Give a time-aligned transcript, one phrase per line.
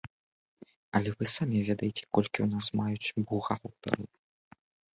[0.99, 4.03] Але вы самі ведаеце, колькі ў нас маюць бухгалтары.